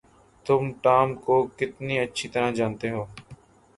تم 0.45 0.61
ٹام 0.83 1.13
کو 1.15 1.35
کتنی 1.57 1.99
اچھی 1.99 2.29
طرح 2.29 2.51
جانتے 2.51 2.89
ہو؟ 2.89 3.03